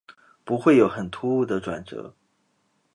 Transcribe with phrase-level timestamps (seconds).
[0.43, 2.15] 不会有很突兀的转折